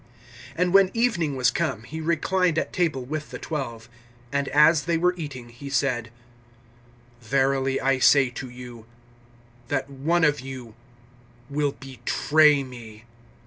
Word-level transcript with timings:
(20)And 0.57 0.71
when 0.71 0.89
evening 0.95 1.35
was 1.35 1.51
come, 1.51 1.83
he 1.83 2.01
reclined 2.01 2.57
at 2.57 2.73
table 2.73 3.05
with 3.05 3.29
the 3.29 3.37
twelve. 3.37 3.87
(21)And 4.33 4.47
as 4.47 4.85
they 4.85 4.97
were 4.97 5.13
eating, 5.15 5.49
he 5.49 5.69
said: 5.69 6.09
Verily 7.21 7.79
I 7.79 7.99
say 7.99 8.31
to 8.31 8.49
you, 8.49 8.87
that 9.67 9.91
one 9.91 10.23
of 10.23 10.39
you 10.39 10.73
will 11.51 11.73
betray 11.73 12.63
me. 12.63 13.03